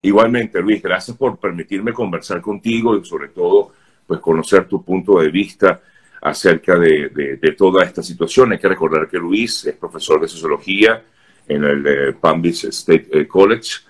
[0.00, 3.72] Igualmente, Luis, gracias por permitirme conversar contigo y sobre todo,
[4.06, 5.82] pues conocer tu punto de vista
[6.22, 7.08] acerca de,
[7.40, 8.52] de, toda esta situación.
[8.52, 11.02] Hay que recordar que Luis es profesor de sociología
[11.48, 13.80] en el eh, Palm Beach State eh, College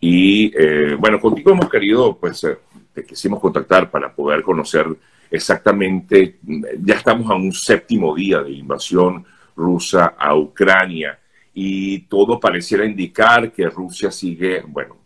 [0.00, 2.46] y eh, bueno, contigo hemos querido, pues,
[2.92, 4.86] te quisimos contactar para poder conocer
[5.30, 6.40] exactamente,
[6.82, 9.24] ya estamos a un séptimo día de invasión
[9.56, 11.18] rusa a Ucrania
[11.54, 15.03] y todo pareciera indicar que Rusia sigue, bueno,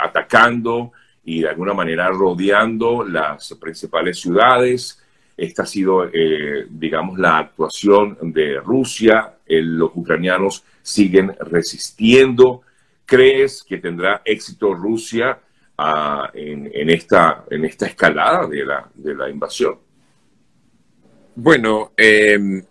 [0.00, 0.92] atacando
[1.24, 5.02] y de alguna manera rodeando las principales ciudades.
[5.36, 9.34] Esta ha sido, eh, digamos, la actuación de Rusia.
[9.46, 12.62] los ucranianos siguen resistiendo.
[13.04, 15.38] ¿Crees que tendrá éxito Rusia
[15.78, 19.78] ah, en, esta, en esta escalada de la, de la invasión?
[21.34, 22.64] Bueno, em,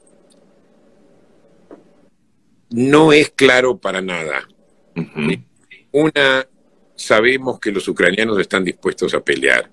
[2.72, 4.48] no es claro para nada.
[5.92, 6.46] Una,
[6.96, 9.70] sabemos que los ucranianos están dispuestos a pelear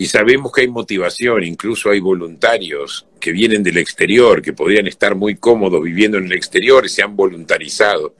[0.00, 5.14] y sabemos que hay motivación, incluso hay voluntarios que vienen del exterior, que podrían estar
[5.14, 8.14] muy cómodos viviendo en el exterior se han voluntarizado.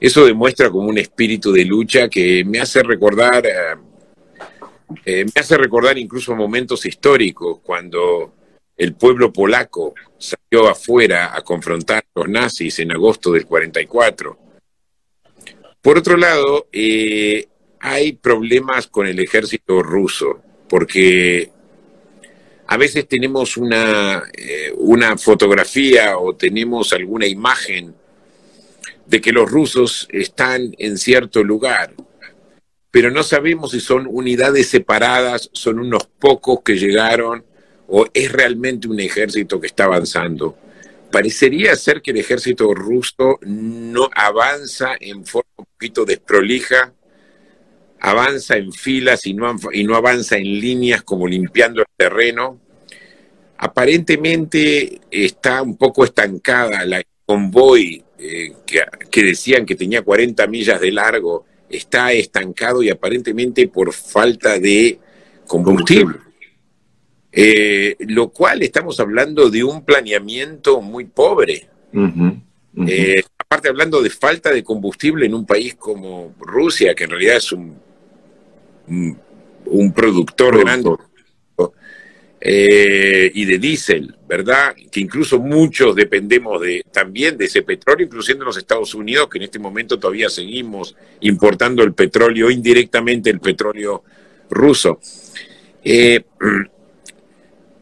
[0.00, 3.76] Eso demuestra como un espíritu de lucha que me hace recordar, eh,
[5.04, 8.32] eh, me hace recordar incluso momentos históricos cuando
[8.74, 14.41] el pueblo polaco salió afuera a confrontar a los nazis en agosto del 44.
[15.82, 17.48] Por otro lado, eh,
[17.80, 21.50] hay problemas con el ejército ruso, porque
[22.68, 27.96] a veces tenemos una, eh, una fotografía o tenemos alguna imagen
[29.06, 31.92] de que los rusos están en cierto lugar,
[32.92, 37.44] pero no sabemos si son unidades separadas, son unos pocos que llegaron
[37.88, 40.56] o es realmente un ejército que está avanzando.
[41.10, 46.94] Parecería ser que el ejército ruso no avanza en forma poquito desprolija,
[47.98, 52.60] avanza en filas y no, y no avanza en líneas como limpiando el terreno.
[53.58, 58.80] Aparentemente está un poco estancada la convoy eh, que,
[59.10, 65.00] que decían que tenía 40 millas de largo, está estancado y aparentemente por falta de
[65.48, 66.18] combustible.
[67.32, 71.68] Eh, lo cual estamos hablando de un planeamiento muy pobre.
[72.86, 77.36] Eh, aparte hablando de falta de combustible en un país como Rusia, que en realidad
[77.36, 77.76] es un,
[79.66, 80.90] un, productor grande
[82.40, 84.74] eh, y de diésel, ¿verdad?
[84.90, 89.44] Que incluso muchos dependemos de, también de ese petróleo, incluyendo los Estados Unidos, que en
[89.44, 94.02] este momento todavía seguimos importando el petróleo, indirectamente el petróleo
[94.48, 94.98] ruso.
[95.84, 96.24] Eh,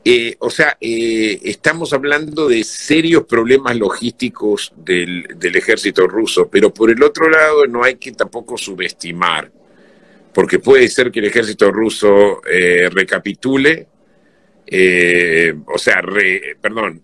[0.03, 6.91] eh, o sea, eh, estamos hablando de serios problemas logísticos del, ejército ruso, pero por
[6.91, 9.53] el otro lado no hay que tampoco subestimar,
[10.33, 13.89] porque puede ser que el ejército ruso eh, recapitule,
[15.67, 16.01] o sea,
[16.61, 17.03] perdón,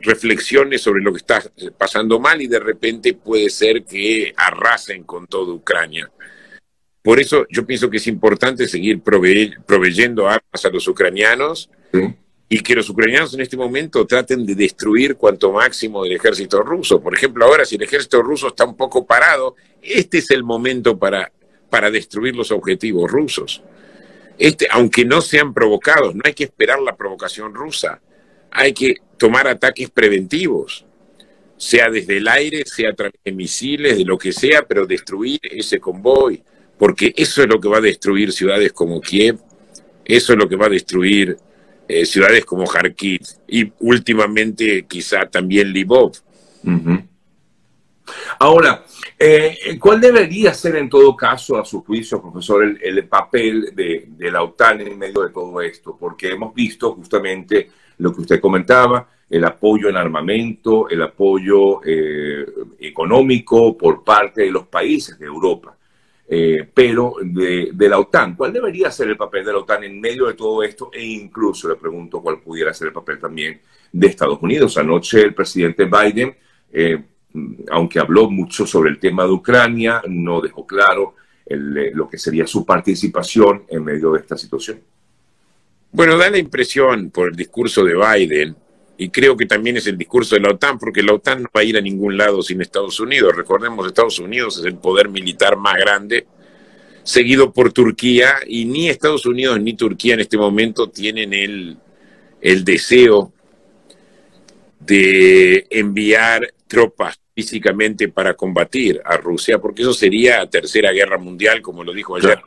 [0.00, 1.42] reflexione sobre lo que está
[1.76, 6.08] pasando mal y de repente puede ser que arrasen con toda Ucrania.
[7.02, 11.68] Por eso yo pienso que es importante seguir proveyendo armas a los ucranianos
[12.48, 17.00] y que los ucranianos en este momento traten de destruir cuanto máximo del ejército ruso.
[17.00, 20.98] Por ejemplo, ahora si el ejército ruso está un poco parado, este es el momento
[20.98, 21.30] para,
[21.68, 23.62] para destruir los objetivos rusos.
[24.38, 28.00] Este, aunque no sean provocados, no hay que esperar la provocación rusa,
[28.50, 30.86] hay que tomar ataques preventivos,
[31.56, 35.40] sea desde el aire, sea a través de misiles, de lo que sea, pero destruir
[35.42, 36.42] ese convoy,
[36.78, 39.38] porque eso es lo que va a destruir ciudades como Kiev,
[40.04, 41.36] eso es lo que va a destruir
[41.88, 46.12] eh, ciudades como Kharkiv y últimamente quizá también Libov.
[48.38, 48.84] Ahora,
[49.18, 54.42] eh, ¿cuál debería ser en todo caso, a su juicio, profesor, el, papel de, la
[54.42, 55.96] OTAN en medio de todo esto?
[55.98, 62.46] Porque hemos visto justamente lo que usted comentaba, el apoyo en armamento, el apoyo eh,
[62.80, 65.77] económico por parte de los países de Europa.
[66.30, 68.36] Eh, pero de, la OTAN.
[68.36, 70.90] ¿Cuál debería ser el papel de la OTAN en medio de todo esto?
[70.92, 73.58] E incluso le pregunto cuál pudiera ser el papel también
[73.90, 74.76] de Estados Unidos.
[74.76, 76.36] Anoche el presidente Biden,
[76.70, 77.02] eh,
[77.70, 81.14] aunque habló mucho sobre el tema de Ucrania, no dejó claro
[81.46, 81.56] eh,
[81.94, 84.80] lo que sería su participación en medio de esta situación.
[85.90, 88.54] Bueno, da la impresión por el discurso de Biden
[89.00, 91.60] y creo que también es el discurso de la OTAN, porque la OTAN no va
[91.60, 93.34] a ir a ningún lado sin Estados Unidos.
[93.36, 96.26] Recordemos, Estados Unidos es el poder militar más grande,
[97.04, 101.76] seguido por Turquía, y ni Estados Unidos ni Turquía en este momento tienen el,
[102.40, 103.32] el deseo
[104.80, 111.84] de enviar tropas físicamente para combatir a Rusia, porque eso sería tercera guerra mundial, como
[111.84, 112.40] lo dijo ayer.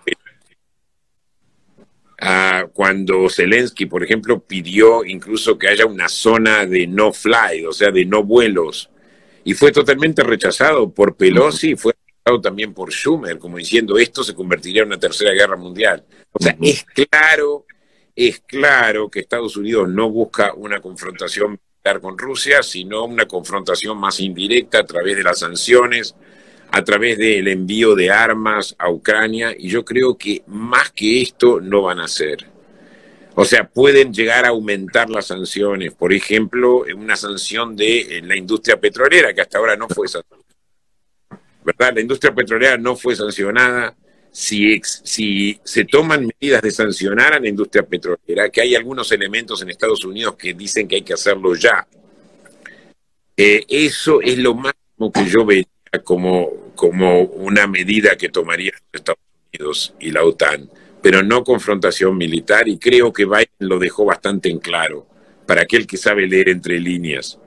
[2.24, 7.74] Ah, cuando Zelensky, por ejemplo, pidió incluso que haya una zona de no fly, o
[7.74, 8.92] sea, de no vuelos,
[9.44, 14.24] y fue totalmente rechazado por Pelosi, y fue rechazado también por Schumer, como diciendo esto
[14.24, 16.06] se convertiría en una tercera guerra mundial.
[16.32, 17.66] O sea, es claro,
[18.16, 21.60] es claro que Estados Unidos no busca una confrontación
[22.00, 26.16] con Rusia, sino una confrontación más indirecta a través de las sanciones,
[26.72, 31.60] a través del envío de armas a Ucrania, y yo creo que más que esto
[31.60, 32.48] no van a hacer.
[33.36, 38.80] O sea, pueden llegar a aumentar las sanciones, por ejemplo, una sanción de la industria
[38.80, 40.42] petrolera, que hasta ahora no fue sancionada.
[41.64, 41.94] ¿Verdad?
[41.96, 43.96] La industria petrolera no fue sancionada.
[44.32, 49.62] Si, si se toman medidas de sancionar a la industria petrolera, que hay algunos elementos
[49.62, 51.86] en Estados Unidos que dicen que hay que hacerlo ya,
[53.36, 55.66] eh, eso es lo máximo que yo vería
[56.04, 59.20] como, como una medida que tomarían Estados
[59.54, 60.70] Unidos y la OTAN,
[61.02, 65.06] pero no confrontación militar, y creo que Biden lo dejó bastante en claro
[65.46, 67.40] para aquel que sabe leer entre líneas.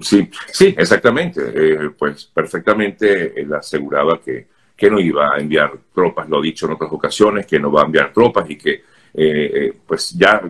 [0.00, 1.40] Sí, sí, exactamente.
[1.54, 4.48] Eh, pues perfectamente él aseguraba que
[4.80, 7.82] que no iba a enviar tropas, lo ha dicho en otras ocasiones, que no va
[7.82, 10.40] a enviar tropas y que, eh, eh, pues ya,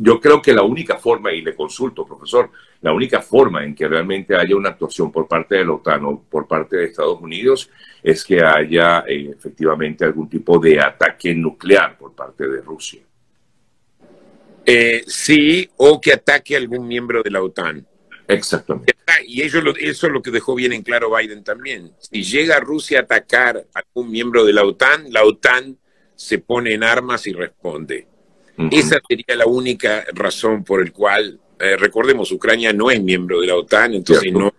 [0.00, 2.50] yo creo que la única forma, y le consulto, profesor,
[2.80, 6.22] la única forma en que realmente haya una actuación por parte de la OTAN o
[6.28, 7.70] por parte de Estados Unidos
[8.02, 13.02] es que haya eh, efectivamente algún tipo de ataque nuclear por parte de Rusia.
[15.06, 17.86] sí, o que ataque a algún miembro de la OTAN.
[18.26, 18.94] Exactamente.
[19.26, 21.92] Y eso, eso es lo que dejó bien en claro Biden también.
[21.98, 25.78] Si llega Rusia a atacar a algún miembro de la OTAN, la OTAN
[26.18, 28.08] se pone en armas y responde.
[28.72, 33.46] Esa sería la única razón por el cual, eh, recordemos, Ucrania no es miembro de
[33.46, 34.52] la OTAN, entonces no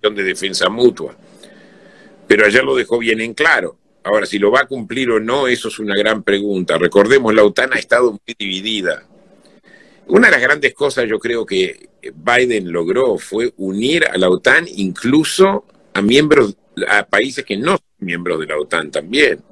[0.00, 1.14] es de defensa mutua.
[2.26, 3.76] Pero allá lo dejó bien en claro.
[4.04, 6.78] Ahora, si lo va a cumplir o no, eso es una gran pregunta.
[6.78, 9.04] Recordemos, la OTAN ha estado muy dividida.
[10.06, 14.64] Una de las grandes cosas yo creo que Biden logró fue unir a la OTAN
[14.66, 16.56] incluso a miembros,
[16.88, 19.42] a países que no son miembros de la OTAN también.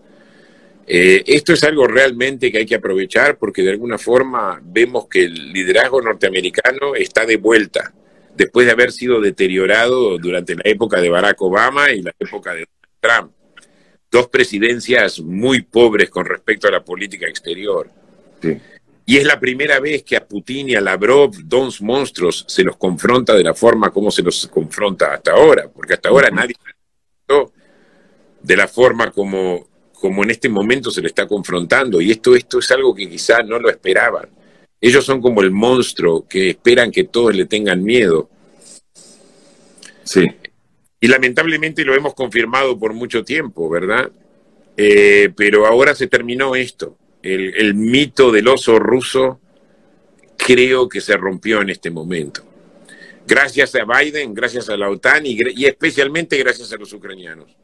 [0.87, 5.25] Eh, esto es algo realmente que hay que aprovechar porque de alguna forma vemos que
[5.25, 7.93] el liderazgo norteamericano está de vuelta
[8.37, 12.67] después de haber sido deteriorado durante la época de Barack Obama y la época de
[13.01, 13.33] Trump.
[14.11, 17.91] Dos presidencias muy pobres con respecto a la política exterior.
[18.43, 18.59] Sí.
[19.07, 22.77] Y es la primera vez que a Putin y a Lavrov, dos monstruos, se los
[22.77, 26.55] confronta de la forma como se los confronta hasta ahora, porque hasta ahora nadie
[28.45, 29.67] de la forma como,
[30.05, 31.99] como en este momento se le está confrontando.
[31.99, 34.29] Y esto, esto es algo que quizás no lo esperaban.
[34.79, 38.29] Ellos son como el monstruo que esperan que todos le tengan miedo.
[40.03, 40.27] Sí.
[41.01, 44.13] Y lamentablemente lo hemos confirmado por mucho tiempo, ¿verdad?
[44.77, 49.41] Eh, pero ahora se terminó esto el, mito del oso ruso
[50.37, 52.43] creo que se rompió en este momento.
[53.27, 57.57] Gracias a Biden, gracias a la OTAN y, especialmente gracias a los ucranianos.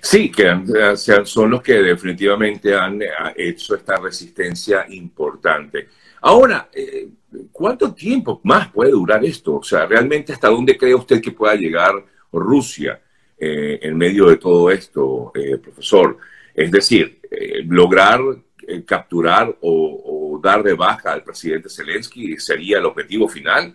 [0.00, 3.00] Sí, que son los que definitivamente han
[3.36, 5.88] hecho esta resistencia importante.
[6.20, 7.08] Ahora, eh,
[7.52, 9.56] ¿cuánto tiempo más puede durar esto?
[9.56, 11.92] O sea, ¿realmente hasta dónde cree usted que pueda llegar
[12.32, 13.00] Rusia
[13.38, 16.16] eh, en medio de todo esto, eh, profesor?
[16.54, 18.20] Es decir, eh, lograr
[18.66, 23.74] eh, capturar o, dar de baja al presidente Zelensky sería el objetivo final.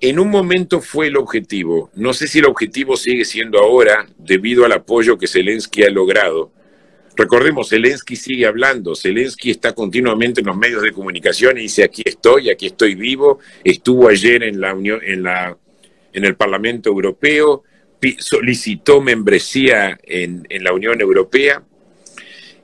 [0.00, 1.90] En un momento fue el objetivo.
[1.94, 6.52] No sé si el objetivo sigue siendo ahora debido al apoyo que Zelensky ha logrado.
[7.16, 12.02] Recordemos, Zelensky sigue hablando, Zelensky está continuamente en los medios de comunicación y dice aquí
[12.04, 13.40] estoy, aquí estoy vivo.
[13.62, 15.58] Estuvo ayer en la Unión, en la
[16.12, 17.62] en el Parlamento Europeo,
[18.18, 21.62] solicitó membresía en, la Unión Europea.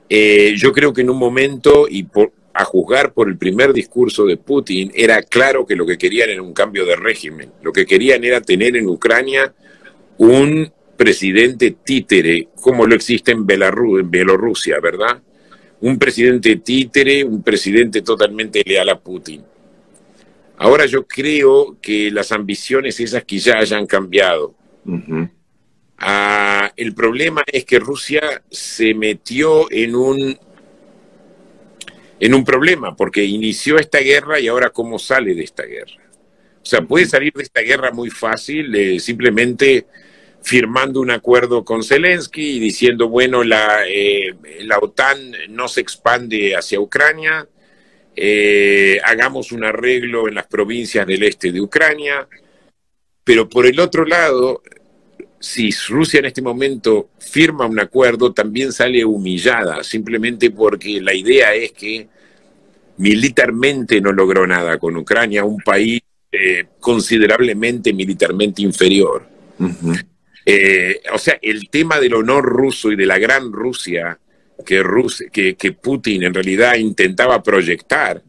[0.09, 4.25] Eh, yo creo que en un momento, y por, a juzgar por el primer discurso
[4.25, 7.51] de Putin, era claro que lo que querían era un cambio de régimen.
[7.61, 9.53] Lo que querían era tener en Ucrania
[10.17, 15.21] un presidente títere, como lo existe en, en Bielorrusia, ¿verdad?
[15.81, 19.43] Un presidente títere, un presidente totalmente leal a Putin.
[20.57, 24.55] Ahora yo creo que las ambiciones esas quizá hayan cambiado.
[25.99, 30.39] Ah, el problema es que Rusia se metió en un
[32.19, 36.01] en un problema porque inició esta guerra y ahora cómo sale de esta guerra.
[36.61, 39.85] O sea, puede salir de esta guerra muy fácil, eh, simplemente
[40.43, 46.55] firmando un acuerdo con Zelensky y diciendo, bueno, la, eh, la OTAN no se expande
[46.55, 47.47] hacia Ucrania,
[48.15, 52.27] eh, hagamos un arreglo en las provincias del este de Ucrania,
[53.23, 54.63] pero por el otro lado,
[55.39, 61.53] si Rusia en este momento firma un acuerdo, también sale humillada, simplemente porque la idea
[61.53, 62.07] es que
[62.97, 66.01] militarmente no logró nada con Ucrania, un país
[66.31, 69.27] eh, considerablemente militarmente inferior.
[70.45, 74.17] Eh, o sea, el tema del honor ruso y de la gran Rusia
[74.65, 74.83] que,
[75.31, 78.21] que, que Putin en realidad intentaba proyectar,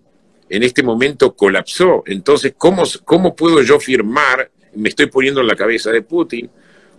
[0.48, 2.02] en este momento colapsó.
[2.06, 6.50] Entonces, ¿cómo, ¿cómo puedo yo firmar, me estoy poniendo en la cabeza de Putin,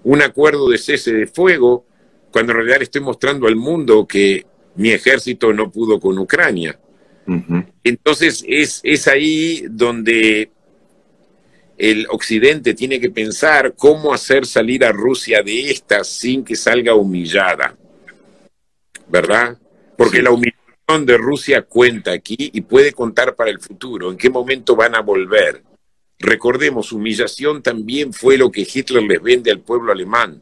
[0.04, 1.86] un acuerdo de cese de fuego
[2.32, 6.80] cuando en realidad estoy mostrando al mundo que mi ejército no pudo con Ucrania?
[7.84, 10.50] Entonces, es, es ahí donde
[11.78, 16.94] el Occidente tiene que pensar cómo hacer salir a Rusia de esta sin que salga
[16.94, 17.78] humillada,
[19.08, 19.58] ¿verdad?
[19.96, 24.30] Porque la humillación de Rusia cuenta aquí y puede contar para el futuro, en qué
[24.30, 25.64] momento van a volver.
[26.20, 30.42] Recordemos, humillación también fue lo que Hitler les vende al pueblo alemán.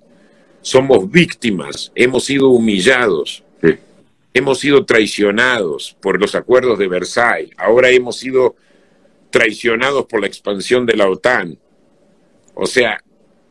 [0.62, 3.43] Somos víctimas, hemos sido humillados,
[4.34, 8.55] hemos sido traicionados por los acuerdos de Versailles, ahora hemos sido
[9.29, 11.57] traicionados por la expansión de la OTAN.
[12.55, 13.03] O sea,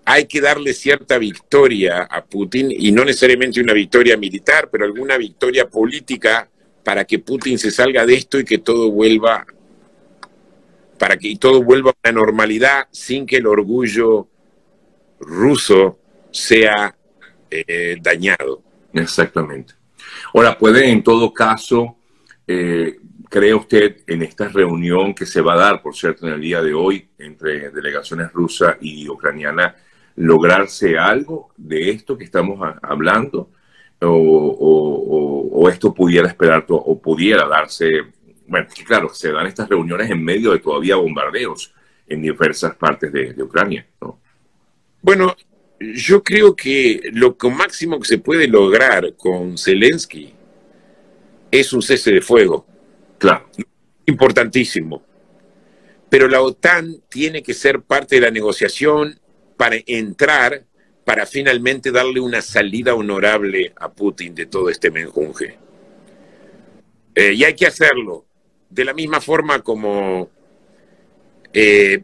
[0.04, 5.16] hay que darle cierta victoria a Putin y no necesariamente una victoria militar, pero alguna
[5.16, 6.49] victoria política
[6.83, 9.47] para que Putin se salga de esto y que todo vuelva
[10.98, 14.28] para que todo vuelva a la normalidad sin que el orgullo
[15.20, 15.98] ruso
[16.30, 16.94] sea
[17.50, 18.62] eh, dañado.
[18.92, 19.74] Exactamente.
[20.34, 21.96] Ahora, puede en todo caso
[22.46, 22.96] eh,
[23.28, 26.62] ¿Cree usted en esta reunión que se va a dar, por cierto, en el día
[26.62, 29.74] de hoy entre delegaciones rusa y ucraniana,
[30.14, 33.50] lograrse algo de esto que estamos hablando?
[34.00, 38.02] O, esto pudiera esperar o pudiera darse,
[38.48, 41.72] bueno, claro, se dan estas reuniones en medio de todavía bombardeos
[42.06, 44.20] en diversas partes de, de Ucrania, ¿no?
[45.02, 45.36] Bueno,
[45.78, 50.32] yo creo que lo máximo que se puede lograr con Zelensky
[51.50, 52.66] es un cese de fuego.
[53.18, 53.48] Claro.
[54.06, 55.04] Importantísimo.
[56.08, 59.18] Pero la OTAN tiene que ser parte de la negociación
[59.56, 60.64] para entrar,
[61.04, 65.58] para finalmente darle una salida honorable a Putin de todo este menjunje.
[67.14, 68.25] Eh, y hay que hacerlo
[68.76, 70.30] de la misma forma como,
[71.52, 72.02] eh,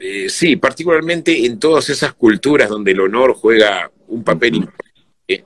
[0.00, 5.44] eh, sí, particularmente en todas esas culturas donde el honor juega un papel importante,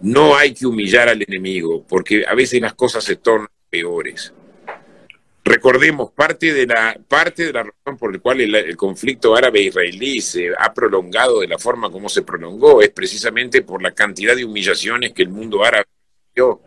[0.00, 4.34] no hay que humillar al enemigo, porque a veces las cosas se tornan peores.
[5.44, 10.50] Recordemos, parte de la, parte de la razón por la cual el, conflicto árabe-israelí se
[10.58, 15.12] ha prolongado de la forma como se prolongó es precisamente por la cantidad de humillaciones
[15.12, 15.86] que el mundo árabe
[16.34, 16.60] dio,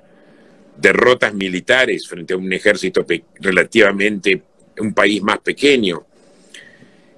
[0.78, 3.06] derrotas militares frente a un ejército
[3.40, 4.42] relativamente,
[4.80, 6.06] un país más pequeño.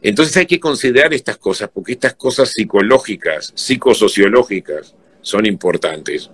[0.02, 6.30] Entonces hay que considerar estas cosas, porque estas cosas psicológicas, psicosociológicas, son importantes.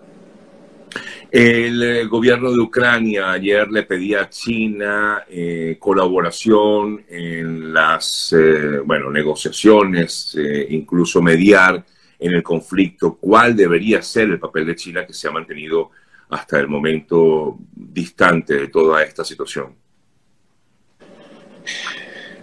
[1.32, 8.80] El eh, gobierno de Ucrania ayer le pedía a China eh, colaboración en las eh,
[8.84, 10.38] bueno, negociaciones,
[10.70, 11.86] incluso mediar
[12.20, 13.16] en el conflicto.
[13.16, 15.92] ¿Cuál debería ser el papel de China que se ha mantenido
[16.32, 19.76] hasta el momento distante de toda esta situación?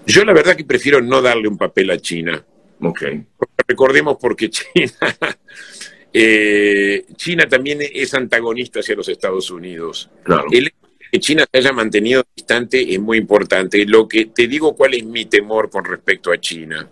[0.07, 2.45] Yo la verdad que prefiero no darle un papel a China.
[2.81, 3.03] Ok.
[3.67, 4.93] Recordemos porque China
[6.13, 10.11] eh, China también es antagonista hacia los Estados Unidos.
[10.51, 10.73] El
[11.11, 13.85] que China se haya mantenido distante es muy importante.
[13.87, 16.89] Lo que te digo cuál es mi temor con respecto a China.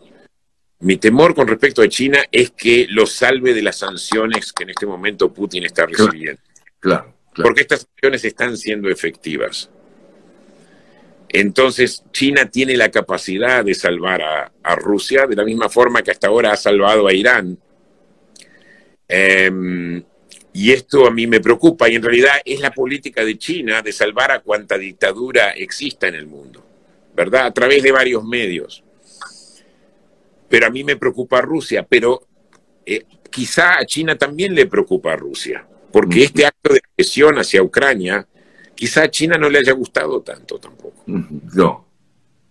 [0.80, 4.70] Mi temor con respecto a China es que lo salve de las sanciones que en
[4.70, 6.40] este momento Putin está recibiendo.
[6.94, 9.70] Claro, Porque estas sanciones están siendo efectivas.
[11.28, 16.28] Entonces, China tiene la capacidad de salvar a Rusia de la misma forma que hasta
[16.28, 17.58] ahora ha salvado a Irán
[19.08, 20.02] Em,
[20.52, 23.92] y esto a mí me preocupa y en realidad es la política de China de
[23.92, 26.64] salvar a cuanta dictadura exista en el mundo,
[27.14, 27.46] ¿verdad?
[27.46, 28.82] A través de varios medios.
[30.48, 32.26] Pero a mí me preocupa Rusia, pero
[32.84, 37.62] eh, quizá a China también le preocupa a Rusia, porque este acto de agresión hacia
[37.62, 38.26] Ucrania,
[38.74, 41.02] quizá a China no le haya gustado tanto tampoco.
[41.06, 41.86] No.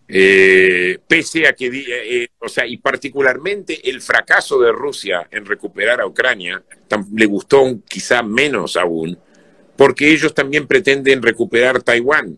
[0.08, 5.46] Eh, pese a que, eh, eh, o sea, y particularmente el fracaso de Rusia en
[5.46, 6.64] recuperar a Ucrania,
[7.14, 9.18] le gustó quizá menos aún,
[9.76, 12.38] porque ellos también pretenden recuperar Taiwán.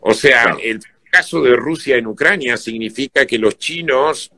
[0.00, 4.30] O sea, el fracaso de Rusia en Ucrania significa que los chinos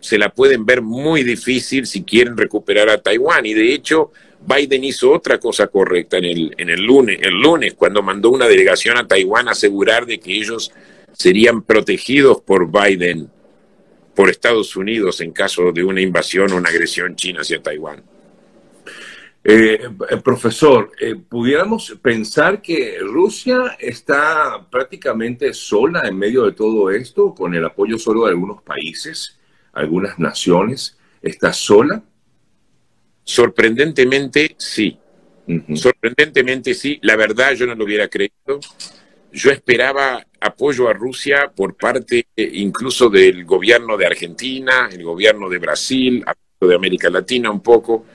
[0.00, 3.44] se la pueden ver muy difícil si quieren recuperar a Taiwán.
[3.44, 4.12] Y de hecho,
[4.46, 8.46] Biden hizo otra cosa correcta en el, en el lunes, el lunes, cuando mandó una
[8.46, 10.72] delegación a Taiwán a asegurar de que ellos
[11.12, 13.30] serían protegidos por Biden
[14.14, 18.02] por Estados Unidos en caso de una invasión o una agresión china hacia Taiwán.
[19.44, 19.78] Eh,
[20.24, 27.54] profesor, eh, ¿pudiéramos pensar que Rusia está prácticamente sola en medio de todo esto, con
[27.54, 29.38] el apoyo solo de algunos países,
[29.72, 30.98] algunas naciones?
[31.22, 32.02] ¿Está sola?
[33.26, 34.96] Sorprendentemente, sí.
[35.74, 36.98] Sorprendentemente, sí.
[37.02, 38.60] La verdad, yo no lo hubiera creído.
[39.32, 45.50] Yo esperaba apoyo a Rusia por parte eh, incluso del gobierno de Argentina, el gobierno
[45.50, 46.24] de Brasil,
[46.60, 48.06] de América Latina un poco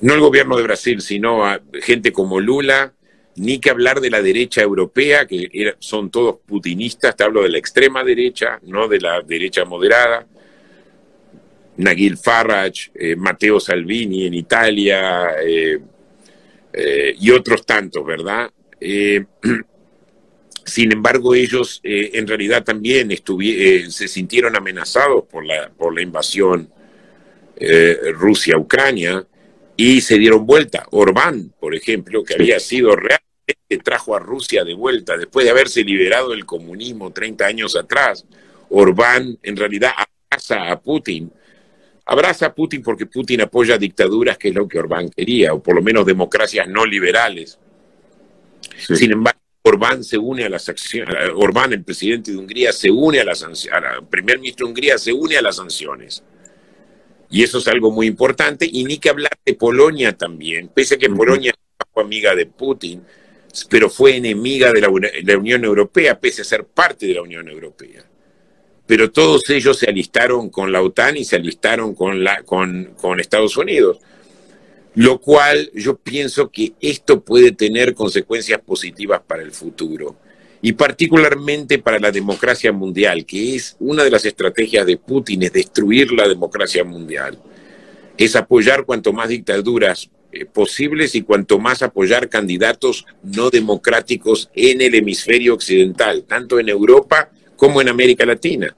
[0.00, 2.92] no el gobierno de Brasil, sino a gente como Lula,
[3.36, 7.58] ni que hablar de la derecha europea, que son todos putinistas, te hablo de la
[7.58, 10.26] extrema derecha, no de la derecha moderada.
[11.76, 15.78] Nagil Farage, eh, Matteo Salvini en Italia eh,
[16.72, 18.50] eh, y otros tantos, ¿verdad?
[20.64, 23.10] sin embargo, ellos en realidad también
[23.90, 26.68] se sintieron amenazados por la, por la invasión
[27.58, 29.26] Rusia-Ucrania
[29.76, 30.86] y se dieron vuelta.
[30.90, 33.24] Orbán, por ejemplo, que había sido realmente
[33.82, 38.26] trajo a Rusia de vuelta después de haberse liberado del comunismo 30 años atrás.
[38.68, 41.32] Orbán en realidad abraza a Putin.
[42.06, 45.74] Abraza a Putin porque Putin apoya dictaduras, que es lo que Orbán quería, o por
[45.74, 47.58] lo menos democracias no liberales.
[48.76, 53.20] Sin embargo, Orbán se une a las acciones, Orbán, el presidente de Hungría, se une
[53.20, 56.22] a las sanciones, el primer ministro de Hungría se une a las sanciones.
[57.30, 58.68] Y eso es algo muy importante.
[58.70, 61.52] Y ni que hablar de Polonia también, pese a que Polonia
[61.92, 63.02] fue amiga de Putin,
[63.68, 64.88] pero fue enemiga de la,
[65.36, 68.04] Unión Europea, pese a ser parte de la Unión Europea.
[68.86, 73.98] Pero todos ellos se alistaron con la OTAN y se alistaron con, Estados Unidos.
[74.94, 80.16] Lo cual yo pienso que esto puede tener consecuencias positivas para el futuro
[80.62, 85.52] y particularmente para la democracia mundial, que es una de las estrategias de Putin, es
[85.52, 87.38] destruir la democracia mundial,
[88.16, 94.80] es apoyar cuanto más dictaduras eh, posibles y cuanto más apoyar candidatos no democráticos en
[94.80, 97.30] el hemisferio occidental, tanto en Europa
[97.64, 98.76] como en América Latina.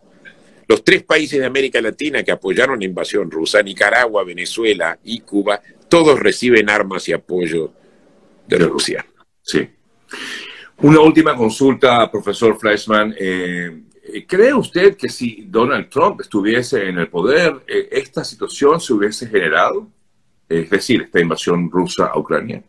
[0.68, 5.60] Los tres países de América Latina que apoyaron la invasión rusa, Nicaragua, Venezuela y Cuba,
[5.88, 7.72] todos reciben armas y apoyo
[8.46, 9.04] de Rusia.
[9.42, 9.68] Sí.
[10.78, 13.12] Una última consulta, profesor Fleischman.
[13.18, 13.82] Eh,
[14.24, 19.26] ¿Cree usted que si Donald Trump estuviese en el poder, eh, esta situación se hubiese
[19.26, 19.90] generado?
[20.48, 22.62] Es decir, esta invasión rusa a Ucrania.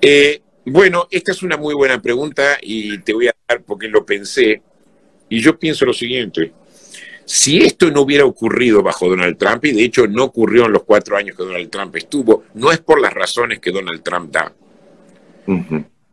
[0.00, 4.04] Eh, bueno, esta es una muy buena pregunta y te voy a dar porque lo
[4.04, 4.62] pensé.
[5.28, 6.52] Y yo pienso lo siguiente.
[7.24, 10.84] Si esto no hubiera ocurrido bajo Donald Trump, y de hecho no ocurrió en los
[10.84, 14.54] cuatro años que Donald Trump estuvo, no es por las razones que Donald Trump da.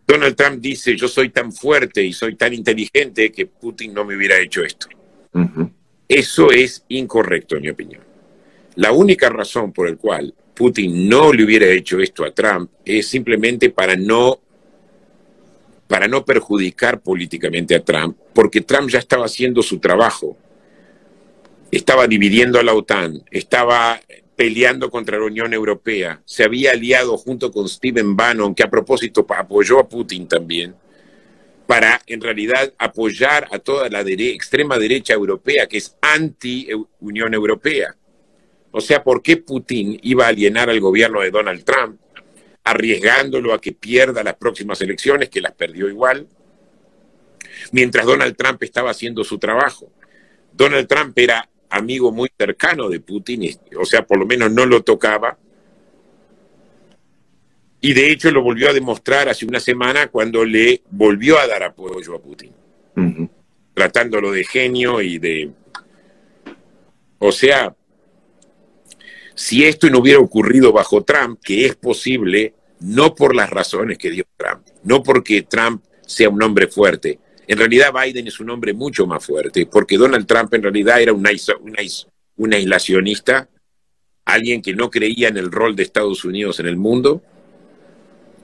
[0.08, 4.16] Donald Trump dice, yo soy tan fuerte y soy tan inteligente que Putin no me
[4.16, 4.88] hubiera hecho esto.
[6.08, 8.02] Eso es incorrecto, en mi opinión.
[8.76, 13.08] La única razón por la cual Putin no le hubiera hecho esto a Trump es
[13.08, 14.40] simplemente para no,
[15.88, 20.38] para no perjudicar políticamente a Trump, porque Trump ya estaba haciendo su trabajo.
[21.72, 24.00] Estaba dividiendo a la OTAN, estaba
[24.36, 29.26] peleando contra la Unión Europea, se había aliado junto con Stephen Bannon, que a propósito
[29.30, 30.76] apoyó a Putin también,
[31.68, 37.96] para en realidad apoyar a toda la extrema derecha europea, que es anti-Unión Europea.
[38.72, 42.00] O sea, ¿por qué Putin iba a alienar al gobierno de Donald Trump,
[42.64, 46.28] arriesgándolo a que pierda las próximas elecciones, que las perdió igual,
[47.72, 49.92] mientras Donald Trump estaba haciendo su trabajo?
[50.54, 54.84] Donald Trump era amigo muy cercano de Putin, o sea, por lo menos no lo
[54.84, 55.38] tocaba.
[57.82, 61.64] Y de hecho lo volvió a demostrar hace una semana cuando le volvió a dar
[61.64, 62.54] apoyo a Putin,
[63.74, 65.52] tratándolo de genio y de...
[67.18, 67.76] O sea,
[69.36, 74.12] si esto no hubiera ocurrido bajo Trump, que es posible, no por las razones que
[74.12, 78.74] dio Trump, no porque Trump sea un hombre fuerte, en realidad Biden es un hombre
[78.74, 81.28] mucho más fuerte, porque Donald Trump en realidad era un,
[82.54, 83.50] aislacionista,
[84.24, 87.22] alguien que no creía en el rol de Estados Unidos en el mundo,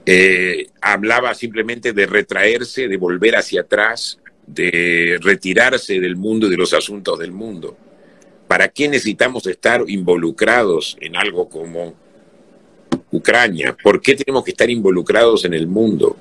[0.06, 6.58] eh, hablaba simplemente de retraerse, de volver hacia atrás, de retirarse del mundo y de
[6.58, 7.78] los asuntos del mundo.
[8.48, 11.94] ¿Para qué necesitamos estar involucrados en algo como
[13.12, 13.76] Ucrania?
[13.82, 16.16] ¿Por qué tenemos que estar involucrados en el mundo?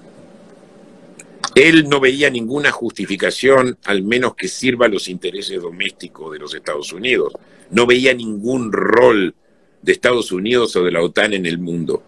[1.55, 6.53] Él no veía ninguna justificación, al menos que sirva a los intereses domésticos de los
[6.53, 7.33] Estados Unidos.
[7.71, 9.35] No veía ningún rol
[9.81, 12.03] de Estados Unidos o de la OTAN en el mundo.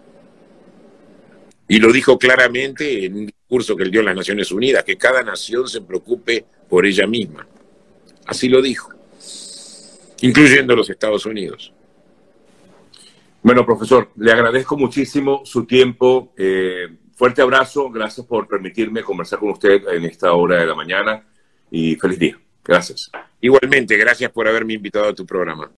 [1.68, 4.96] Y lo dijo claramente en un discurso que él dio en las Naciones Unidas, que
[4.96, 7.46] cada nación se preocupe por ella misma.
[8.26, 8.97] Así lo dijo.
[10.20, 11.72] Incluyendo los Estados Unidos.
[13.42, 16.32] Bueno, profesor, le agradezco muchísimo su tiempo.
[16.36, 21.24] Eh, fuerte abrazo, gracias por permitirme conversar con usted en esta hora de la mañana
[21.70, 22.38] y feliz día.
[22.64, 23.10] Gracias.
[23.40, 25.66] Igualmente, gracias por haberme invitado a tu programa.